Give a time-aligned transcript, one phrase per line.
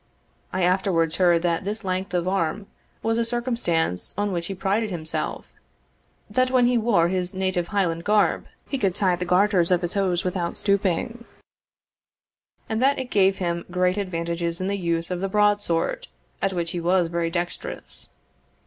[0.51, 2.65] I afterwards heard that this length of arm
[3.03, 5.45] was a circumstance on which he prided himself;
[6.27, 9.93] that when he wore his native Highland garb, he could tie the garters of his
[9.93, 11.23] hose without stooping;
[12.67, 16.07] and that it gave him great advantage in the use of the broad sword,
[16.41, 18.09] at which he was very dexterous.